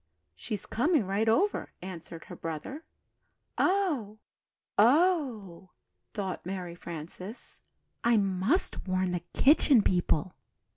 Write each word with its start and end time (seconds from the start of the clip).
"She's 0.35 0.65
coming 0.65 1.05
right 1.05 1.29
over," 1.29 1.69
answered 1.79 2.25
her 2.25 2.35
brother. 2.35 2.83
"Oh, 3.59 4.17
oh!" 4.75 5.69
thought 6.15 6.43
Mary 6.43 6.73
Frances, 6.73 7.61
"I 8.03 8.17
must 8.17 8.87
warn 8.87 9.11
the 9.11 9.21
Kitchen 9.33 9.83
People." 9.83 10.33